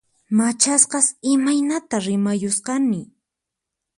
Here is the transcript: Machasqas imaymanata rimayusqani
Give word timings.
Machasqas 0.37 1.07
imaymanata 1.33 1.97
rimayusqani 2.05 3.01